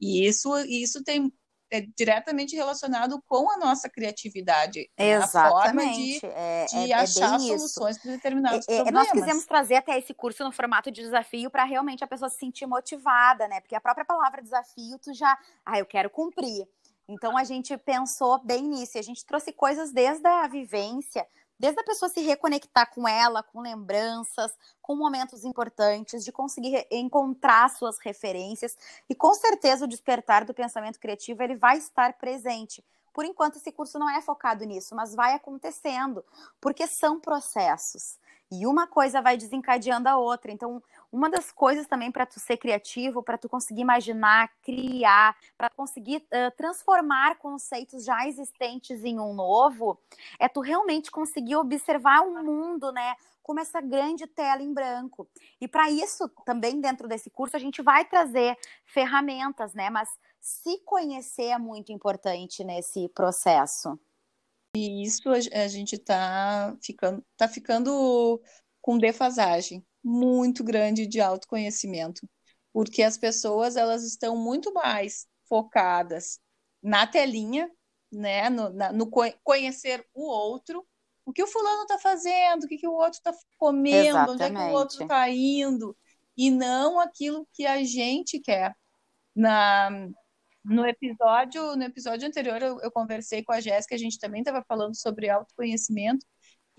[0.00, 1.32] E isso, isso tem
[1.70, 4.90] é diretamente relacionado com a nossa criatividade.
[4.96, 5.34] Exatamente.
[5.34, 5.40] Né?
[5.40, 9.08] A forma de, é, de é, é achar soluções para determinados é, é, problemas.
[9.08, 12.38] Nós quisemos trazer até esse curso no formato de desafio para realmente a pessoa se
[12.38, 13.60] sentir motivada, né?
[13.60, 16.66] Porque a própria palavra desafio, tu já, ah, eu quero cumprir.
[17.08, 21.26] Então a gente pensou bem nisso, e a gente trouxe coisas desde a vivência,
[21.58, 27.68] desde a pessoa se reconectar com ela, com lembranças, com momentos importantes, de conseguir encontrar
[27.70, 28.76] suas referências
[29.08, 32.84] e com certeza o despertar do pensamento criativo ele vai estar presente.
[33.12, 36.24] Por enquanto esse curso não é focado nisso, mas vai acontecendo,
[36.60, 38.16] porque são processos.
[38.50, 40.50] E uma coisa vai desencadeando a outra.
[40.50, 40.82] Então,
[41.12, 46.16] uma das coisas também para tu ser criativo, para tu conseguir imaginar, criar, para conseguir
[46.16, 49.98] uh, transformar conceitos já existentes em um novo,
[50.38, 53.14] é tu realmente conseguir observar o um mundo, né?
[53.42, 55.28] Como essa grande tela em branco.
[55.60, 59.90] E para isso, também dentro desse curso, a gente vai trazer ferramentas, né?
[59.90, 60.08] Mas
[60.40, 63.98] se conhecer é muito importante nesse processo.
[64.76, 68.40] E isso a gente está ficando, tá ficando
[68.80, 72.28] com defasagem muito grande de autoconhecimento,
[72.72, 76.38] porque as pessoas elas estão muito mais focadas
[76.82, 77.70] na telinha,
[78.10, 79.10] né, no, na, no
[79.42, 80.86] conhecer o outro,
[81.24, 84.30] o que o fulano está fazendo, o que, que o outro está comendo, Exatamente.
[84.30, 85.96] onde é que o outro está indo,
[86.36, 88.74] e não aquilo que a gente quer.
[89.34, 89.90] Na,
[90.68, 94.64] no episódio, no episódio anterior eu, eu conversei com a Jéssica, a gente também estava
[94.66, 96.24] falando sobre autoconhecimento,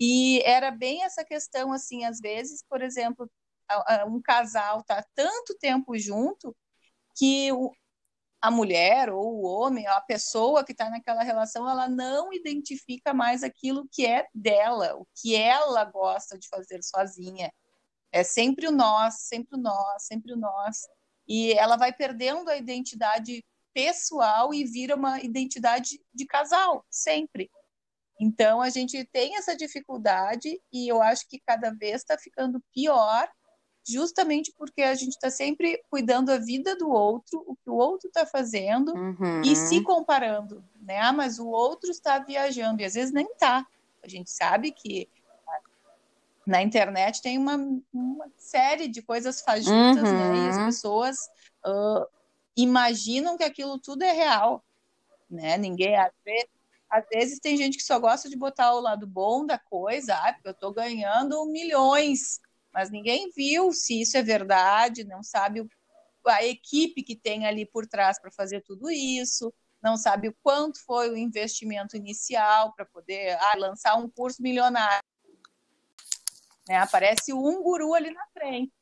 [0.00, 3.30] e era bem essa questão, assim, às vezes, por exemplo,
[4.08, 6.56] um casal tá tanto tempo junto
[7.16, 7.70] que o,
[8.40, 13.42] a mulher ou o homem, a pessoa que está naquela relação, ela não identifica mais
[13.42, 17.52] aquilo que é dela, o que ela gosta de fazer sozinha.
[18.12, 20.78] É sempre o nós, sempre o nós, sempre o nós.
[21.28, 27.50] E ela vai perdendo a identidade pessoal e vira uma identidade de casal, sempre.
[28.20, 33.28] Então, a gente tem essa dificuldade e eu acho que cada vez está ficando pior,
[33.88, 38.08] justamente porque a gente está sempre cuidando da vida do outro, o que o outro
[38.08, 39.40] está fazendo Uhum.
[39.42, 40.98] e se comparando, né?
[41.00, 43.66] Ah, mas o outro está viajando e às vezes nem está.
[44.02, 45.08] A gente sabe que
[46.46, 47.56] na internet tem uma,
[47.92, 50.18] uma série de coisas fajutas, Uhum.
[50.18, 50.36] né?
[50.36, 51.16] E as pessoas
[51.66, 52.06] uh,
[52.56, 54.64] imaginam que aquilo tudo é real,
[55.28, 55.56] né?
[55.56, 56.50] Ninguém às vezes,
[56.88, 60.32] às vezes tem gente que só gosta de botar o lado bom da coisa, ah,
[60.32, 62.40] porque eu estou ganhando milhões,
[62.72, 65.66] mas ninguém viu se isso é verdade, não sabe
[66.26, 70.84] a equipe que tem ali por trás para fazer tudo isso, não sabe o quanto
[70.84, 75.02] foi o investimento inicial para poder ah, lançar um curso milionário.
[76.68, 76.76] Né?
[76.76, 78.72] Aparece um guru ali na frente.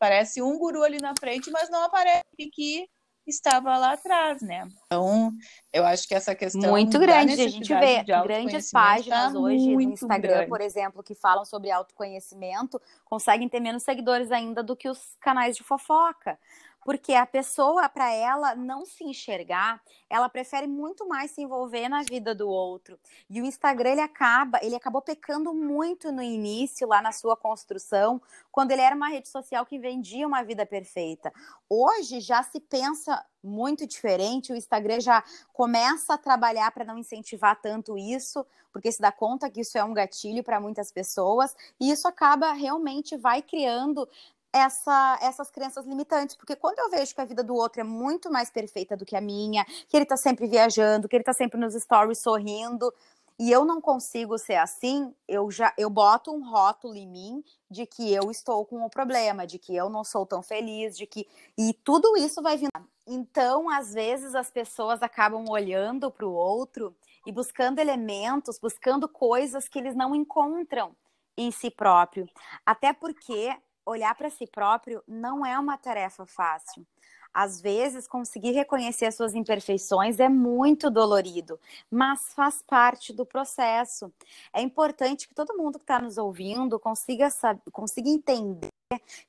[0.00, 2.88] Parece um guru ali na frente, mas não aparece que
[3.26, 4.66] estava lá atrás, né?
[4.86, 5.30] Então,
[5.70, 7.32] eu acho que essa questão muito grande.
[7.34, 10.48] A gente vê grandes páginas tá hoje no Instagram, grande.
[10.48, 15.54] por exemplo, que falam sobre autoconhecimento, conseguem ter menos seguidores ainda do que os canais
[15.54, 16.38] de fofoca.
[16.84, 22.02] Porque a pessoa, para ela não se enxergar, ela prefere muito mais se envolver na
[22.02, 22.98] vida do outro.
[23.28, 28.20] E o Instagram, ele acaba, ele acabou pecando muito no início, lá na sua construção,
[28.50, 31.32] quando ele era uma rede social que vendia uma vida perfeita.
[31.68, 37.60] Hoje já se pensa muito diferente, o Instagram já começa a trabalhar para não incentivar
[37.60, 41.90] tanto isso, porque se dá conta que isso é um gatilho para muitas pessoas, e
[41.90, 44.08] isso acaba realmente vai criando
[44.52, 48.30] essa, essas crenças limitantes, porque quando eu vejo que a vida do outro é muito
[48.30, 51.58] mais perfeita do que a minha, que ele tá sempre viajando, que ele tá sempre
[51.58, 52.92] nos stories sorrindo,
[53.38, 57.86] e eu não consigo ser assim, eu já eu boto um rótulo em mim de
[57.86, 61.26] que eu estou com o problema, de que eu não sou tão feliz, de que
[61.56, 62.70] e tudo isso vai vindo.
[63.06, 66.94] Então, às vezes as pessoas acabam olhando para o outro
[67.26, 70.94] e buscando elementos, buscando coisas que eles não encontram
[71.34, 72.28] em si próprio.
[72.66, 76.86] Até porque olhar para si próprio não é uma tarefa fácil.
[77.32, 84.12] Às vezes, conseguir reconhecer as suas imperfeições é muito dolorido, mas faz parte do processo.
[84.52, 88.68] É importante que todo mundo que está nos ouvindo consiga, saber, consiga entender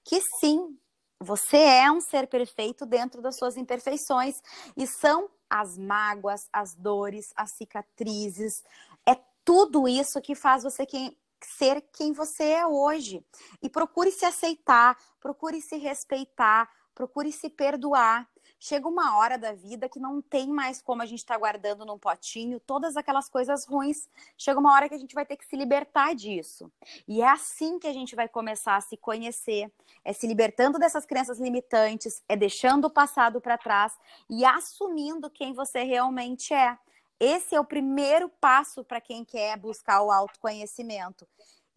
[0.03, 0.75] que sim,
[1.19, 4.41] você é um ser perfeito dentro das suas imperfeições
[4.75, 8.63] e são as mágoas, as dores, as cicatrizes,
[9.07, 11.15] é tudo isso que faz você quem,
[11.47, 13.23] ser quem você é hoje.
[13.61, 18.29] E procure se aceitar, procure se respeitar, procure se perdoar.
[18.59, 21.83] Chega uma hora da vida que não tem mais como a gente estar tá guardando
[21.83, 24.07] num potinho todas aquelas coisas ruins.
[24.37, 26.71] Chega uma hora que a gente vai ter que se libertar disso.
[27.07, 29.71] E é assim que a gente vai começar a se conhecer,
[30.05, 33.97] é se libertando dessas crenças limitantes, é deixando o passado para trás
[34.29, 36.77] e assumindo quem você realmente é.
[37.21, 41.27] Esse é o primeiro passo para quem quer buscar o autoconhecimento.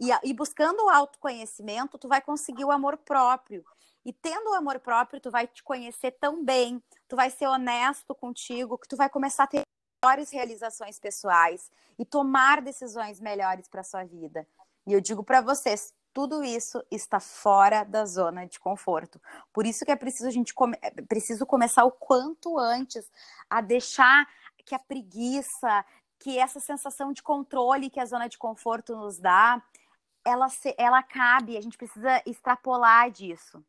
[0.00, 3.62] E, e, buscando o autoconhecimento, tu vai conseguir o amor próprio.
[4.07, 8.14] E tendo o amor próprio, tu vai te conhecer tão bem, tu vai ser honesto
[8.14, 9.62] contigo, que tu vai começar a ter
[10.02, 14.48] melhores realizações pessoais e tomar decisões melhores para sua vida.
[14.87, 19.20] E eu digo para vocês, tudo isso está fora da zona de conforto.
[19.52, 20.78] Por isso que é preciso a gente come...
[20.80, 23.11] é preciso começar o quanto antes
[23.50, 24.26] a deixar
[24.64, 25.85] que a preguiça,
[26.18, 29.62] que essa sensação de controle que a zona de conforto nos dá,
[30.24, 33.62] ela, se, ela cabe, a gente precisa extrapolar disso.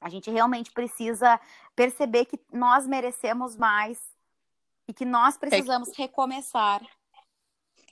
[0.00, 1.40] A gente realmente precisa
[1.74, 3.98] perceber que nós merecemos mais
[4.88, 6.02] e que nós precisamos é que...
[6.02, 6.82] recomeçar.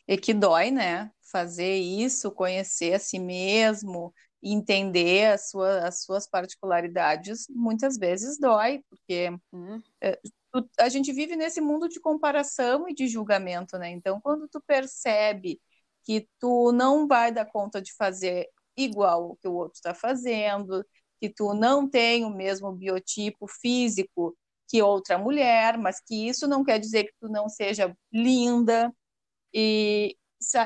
[0.07, 1.11] E que dói, né?
[1.21, 8.85] Fazer isso, conhecer a si mesmo, entender as, sua, as suas particularidades, muitas vezes dói,
[8.91, 9.81] porque hum
[10.79, 13.91] a gente vive nesse mundo de comparação e de julgamento, né?
[13.91, 15.61] Então, quando tu percebe
[16.05, 20.85] que tu não vai dar conta de fazer igual o que o outro está fazendo,
[21.21, 24.37] que tu não tem o mesmo biotipo físico
[24.69, 28.93] que outra mulher, mas que isso não quer dizer que tu não seja linda
[29.55, 30.17] e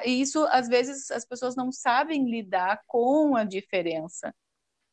[0.06, 4.34] isso às vezes as pessoas não sabem lidar com a diferença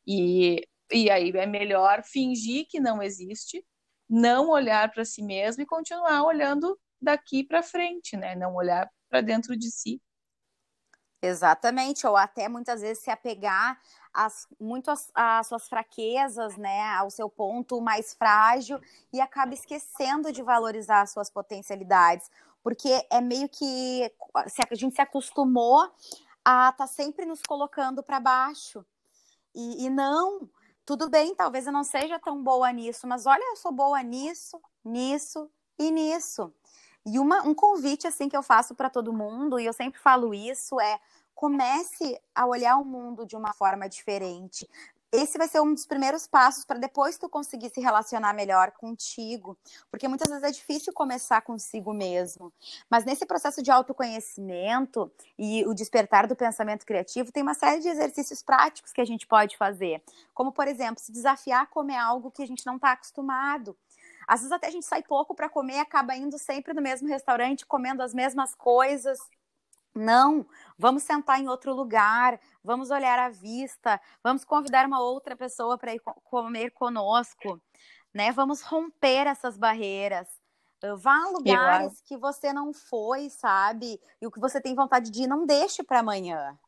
[0.06, 3.64] e e aí é melhor fingir que não existe
[4.08, 8.34] não olhar para si mesmo e continuar olhando daqui para frente, né?
[8.34, 10.00] Não olhar para dentro de si.
[11.22, 13.80] Exatamente, ou até muitas vezes se apegar
[14.12, 18.78] as, muito às, suas fraquezas, né, ao seu ponto mais frágil
[19.10, 22.30] e acaba esquecendo de valorizar as suas potencialidades,
[22.62, 25.90] porque é meio que a gente se acostumou
[26.44, 28.84] a estar tá sempre nos colocando para baixo
[29.54, 30.46] e, e não
[30.84, 34.60] tudo bem, talvez eu não seja tão boa nisso, mas olha, eu sou boa nisso,
[34.84, 36.52] nisso e nisso.
[37.06, 40.32] E uma, um convite assim que eu faço para todo mundo, e eu sempre falo
[40.34, 40.98] isso, é
[41.34, 44.68] comece a olhar o mundo de uma forma diferente
[45.14, 49.56] esse vai ser um dos primeiros passos para depois tu conseguir se relacionar melhor contigo,
[49.88, 52.52] porque muitas vezes é difícil começar consigo mesmo.
[52.90, 57.88] Mas nesse processo de autoconhecimento e o despertar do pensamento criativo, tem uma série de
[57.88, 60.02] exercícios práticos que a gente pode fazer,
[60.34, 63.76] como por exemplo, se desafiar a comer algo que a gente não está acostumado.
[64.26, 67.06] Às vezes até a gente sai pouco para comer e acaba indo sempre no mesmo
[67.08, 69.18] restaurante, comendo as mesmas coisas.
[69.94, 70.44] Não,
[70.76, 75.94] vamos sentar em outro lugar, vamos olhar à vista, vamos convidar uma outra pessoa para
[75.94, 77.62] ir comer conosco,
[78.12, 78.32] né?
[78.32, 80.26] Vamos romper essas barreiras.
[80.98, 83.98] Vá a lugares que você não foi, sabe?
[84.20, 86.58] E o que você tem vontade de ir, não deixe para amanhã.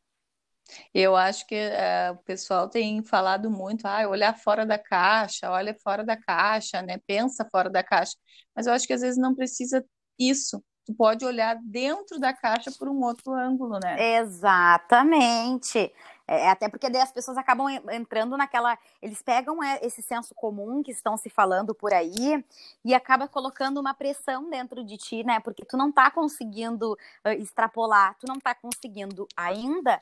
[0.94, 5.74] Eu acho que é, o pessoal tem falado muito, ah, olhar fora da caixa, olha
[5.74, 6.98] fora da caixa, né?
[7.06, 8.16] Pensa fora da caixa.
[8.54, 9.84] Mas eu acho que às vezes não precisa
[10.18, 14.18] isso tu pode olhar dentro da caixa por um outro ângulo, né?
[14.18, 15.92] Exatamente.
[16.28, 18.78] É, até porque daí as pessoas acabam entrando naquela.
[19.02, 22.44] Eles pegam é, esse senso comum que estão se falando por aí
[22.84, 25.40] e acaba colocando uma pressão dentro de ti, né?
[25.40, 29.98] Porque tu não tá conseguindo uh, extrapolar, tu não tá conseguindo ainda,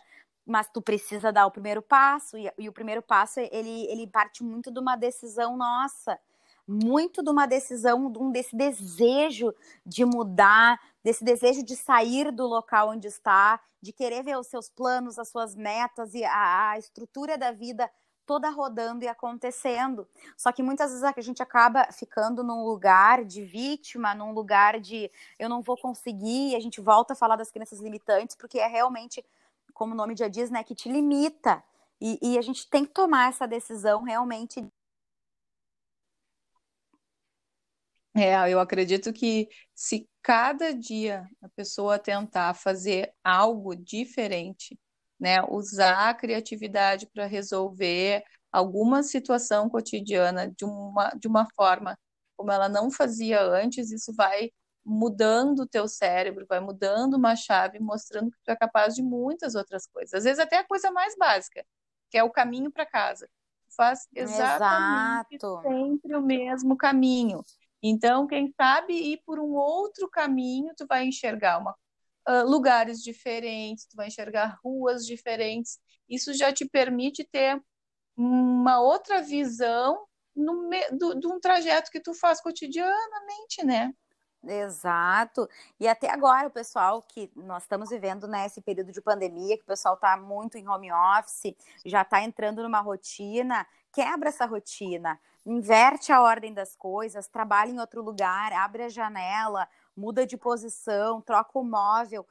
[0.46, 4.44] mas tu precisa dar o primeiro passo, e, e o primeiro passo ele, ele parte
[4.44, 6.18] muito de uma decisão nossa
[6.66, 12.46] muito de uma decisão, de um, desse desejo de mudar, desse desejo de sair do
[12.46, 16.78] local onde está, de querer ver os seus planos, as suas metas e a, a
[16.78, 17.90] estrutura da vida
[18.26, 20.08] toda rodando e acontecendo.
[20.36, 25.10] Só que muitas vezes a gente acaba ficando num lugar de vítima, num lugar de
[25.38, 28.66] eu não vou conseguir, e a gente volta a falar das crenças limitantes, porque é
[28.66, 29.24] realmente,
[29.72, 31.62] como o nome já diz, né, que te limita.
[32.00, 34.66] E, e a gente tem que tomar essa decisão realmente
[38.16, 44.78] É, eu acredito que se cada dia a pessoa tentar fazer algo diferente,
[45.18, 48.22] né, usar a criatividade para resolver
[48.52, 51.98] alguma situação cotidiana de uma, de uma forma
[52.36, 54.50] como ela não fazia antes, isso vai
[54.84, 59.54] mudando o teu cérebro, vai mudando uma chave, mostrando que tu é capaz de muitas
[59.54, 60.14] outras coisas.
[60.14, 61.64] Às vezes até a coisa mais básica,
[62.10, 63.26] que é o caminho para casa.
[63.68, 65.62] Tu faz exatamente Exato.
[65.62, 67.42] sempre o mesmo caminho.
[67.86, 71.76] Então, quem sabe ir por um outro caminho, tu vai enxergar uma,
[72.26, 75.78] uh, lugares diferentes, tu vai enxergar ruas diferentes.
[76.08, 77.62] Isso já te permite ter
[78.16, 83.92] uma outra visão do, de um trajeto que tu faz cotidianamente, né?
[84.42, 85.46] Exato.
[85.78, 89.62] E até agora, o pessoal que nós estamos vivendo nesse né, período de pandemia, que
[89.62, 95.20] o pessoal está muito em home office, já está entrando numa rotina, quebra essa rotina
[95.46, 101.20] inverte a ordem das coisas, trabalha em outro lugar, abre a janela, muda de posição,
[101.20, 102.26] troca o móvel.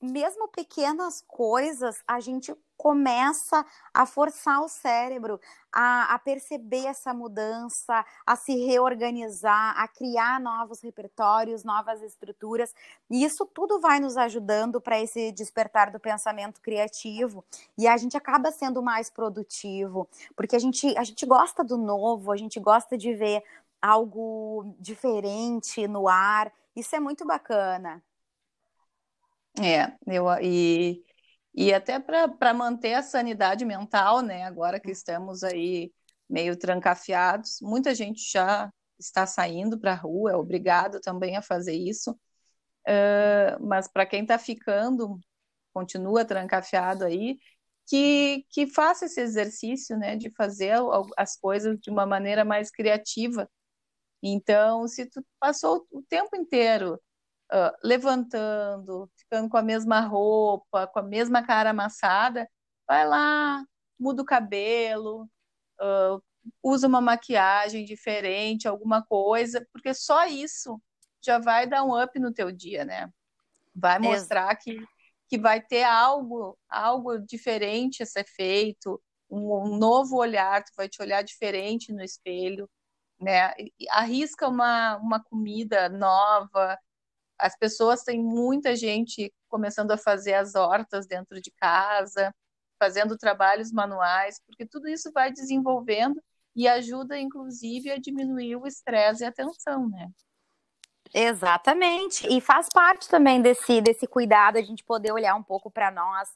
[0.00, 3.62] Mesmo pequenas coisas, a gente começa
[3.92, 5.38] a forçar o cérebro
[5.70, 12.74] a, a, perceber essa mudança, a se reorganizar, a criar novos repertórios, novas estruturas.
[13.10, 17.44] E isso tudo vai nos ajudando para esse despertar do pensamento criativo.
[17.76, 22.32] E a gente acaba sendo mais produtivo, porque a gente, a gente gosta do novo,
[22.32, 23.44] a gente gosta de ver
[23.82, 26.50] algo diferente no ar.
[26.74, 28.02] Isso é muito bacana.
[29.60, 31.04] É, eu e
[31.54, 34.44] e até para manter a sanidade mental, né?
[34.44, 35.92] Agora que estamos aí
[36.28, 41.74] meio trancafiados, muita gente já está saindo para a rua, é obrigado também a fazer
[41.74, 42.12] isso.
[42.86, 45.18] Uh, mas para quem está ficando,
[45.72, 47.38] continua trancafiado aí,
[47.86, 50.74] que, que faça esse exercício, né, de fazer
[51.16, 53.50] as coisas de uma maneira mais criativa.
[54.22, 57.00] Então, se tu passou o tempo inteiro
[57.52, 62.48] uh, levantando, ficando com a mesma roupa, com a mesma cara amassada,
[62.86, 63.64] vai lá,
[63.98, 65.28] muda o cabelo,
[65.80, 66.22] uh,
[66.62, 70.80] usa uma maquiagem diferente, alguma coisa, porque só isso
[71.22, 73.08] já vai dar um up no teu dia, né?
[73.74, 74.78] Vai mostrar que,
[75.28, 80.88] que vai ter algo, algo diferente a ser feito, um, um novo olhar, tu vai
[80.88, 82.68] te olhar diferente no espelho,
[83.20, 83.52] né?
[83.90, 86.78] Arrisca uma, uma comida nova,
[87.40, 92.34] as pessoas têm muita gente começando a fazer as hortas dentro de casa,
[92.78, 96.20] fazendo trabalhos manuais, porque tudo isso vai desenvolvendo
[96.54, 100.08] e ajuda, inclusive, a diminuir o estresse e a tensão, né?
[101.12, 102.26] Exatamente.
[102.28, 106.28] E faz parte também desse, desse cuidado a gente poder olhar um pouco para nós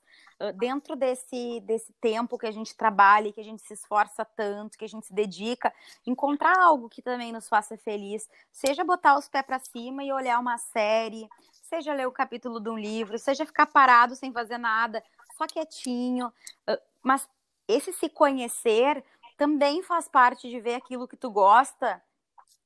[0.53, 4.85] dentro desse, desse tempo que a gente trabalha, que a gente se esforça tanto, que
[4.85, 5.73] a gente se dedica,
[6.07, 10.39] encontrar algo que também nos faça feliz, seja botar os pés para cima e olhar
[10.39, 11.29] uma série,
[11.63, 15.03] seja ler o capítulo de um livro, seja ficar parado sem fazer nada,
[15.37, 16.33] só quietinho,
[17.03, 17.29] mas
[17.67, 19.05] esse se conhecer
[19.37, 22.03] também faz parte de ver aquilo que tu gosta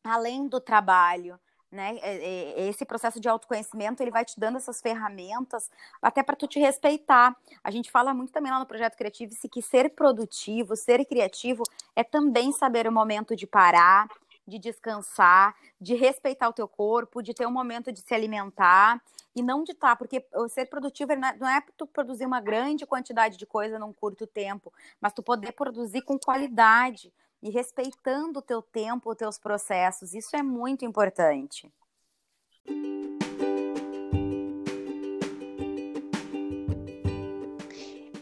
[0.05, 1.39] além do trabalho
[1.71, 1.99] né?
[2.01, 6.47] É, é, esse processo de autoconhecimento ele vai te dando essas ferramentas até para tu
[6.47, 7.37] te respeitar.
[7.63, 11.63] A gente fala muito também lá no projeto criativo se que ser produtivo, ser criativo
[11.95, 14.09] é também saber o momento de parar,
[14.47, 19.01] de descansar, de respeitar o teu corpo, de ter um momento de se alimentar
[19.37, 22.87] e não de estar, tá, porque ser produtivo não é, é tu produzir uma grande
[22.87, 27.13] quantidade de coisa num curto tempo, mas tu poder produzir com qualidade,
[27.43, 30.15] e respeitando o teu tempo, os teus processos.
[30.15, 31.73] Isso é muito importante.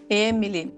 [0.09, 0.73] Emily,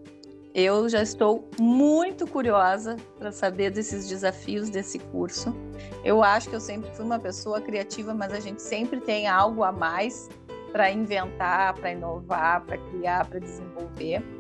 [0.55, 5.55] eu já estou muito curiosa para saber desses desafios desse curso.
[6.03, 9.63] Eu acho que eu sempre fui uma pessoa criativa, mas a gente sempre tem algo
[9.63, 10.29] a mais
[10.73, 14.38] para inventar, para inovar, para criar, para desenvolver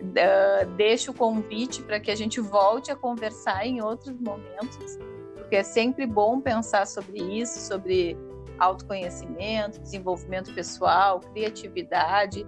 [0.00, 4.98] uh, deixo o convite para que a gente volte a conversar em outros momentos,
[5.34, 8.16] porque é sempre bom pensar sobre isso, sobre
[8.58, 12.46] autoconhecimento, desenvolvimento pessoal, criatividade.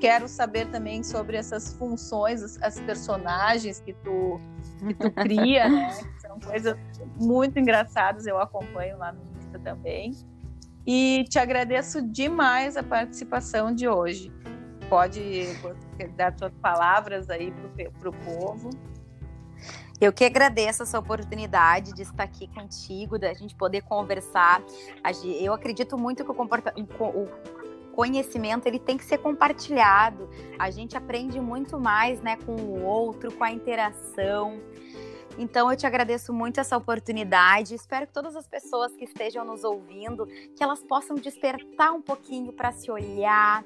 [0.00, 4.40] Quero saber também sobre essas funções, as personagens que tu,
[4.86, 5.90] que tu cria, né?
[6.18, 6.76] São coisas
[7.18, 10.12] muito engraçadas, eu acompanho lá no Insta também.
[10.86, 14.32] E te agradeço demais a participação de hoje
[14.88, 15.46] pode
[16.16, 17.52] dar suas palavras aí
[17.98, 18.70] para o povo.
[19.98, 24.62] Eu que agradeço essa oportunidade de estar aqui contigo, da gente poder conversar.
[25.40, 27.26] Eu acredito muito que o, o
[27.92, 30.28] conhecimento ele tem que ser compartilhado.
[30.58, 34.60] A gente aprende muito mais, né, com o outro, com a interação.
[35.38, 37.74] Então eu te agradeço muito essa oportunidade.
[37.74, 42.52] Espero que todas as pessoas que estejam nos ouvindo, que elas possam despertar um pouquinho
[42.52, 43.64] para se olhar,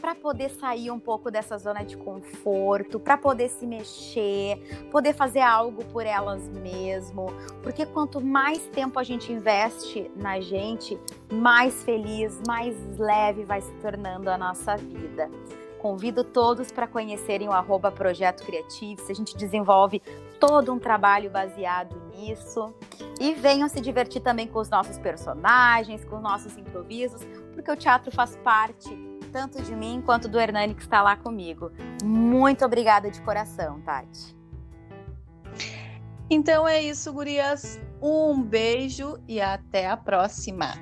[0.00, 5.40] para poder sair um pouco dessa zona de conforto, para poder se mexer, poder fazer
[5.40, 7.26] algo por elas mesmo,
[7.62, 10.98] porque quanto mais tempo a gente investe na gente,
[11.30, 15.30] mais feliz, mais leve vai se tornando a nossa vida.
[15.78, 20.00] Convido todos para conhecerem o arroba Projeto Criativo, a gente desenvolve
[20.42, 22.74] todo um trabalho baseado nisso.
[23.20, 27.22] E venham se divertir também com os nossos personagens, com os nossos improvisos,
[27.54, 28.90] porque o teatro faz parte
[29.30, 31.70] tanto de mim quanto do Hernani que está lá comigo.
[32.04, 34.36] Muito obrigada de coração, Tati.
[36.28, 37.80] Então é isso, gurias.
[38.02, 40.74] Um beijo e até a próxima.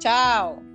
[0.00, 0.71] Tchau!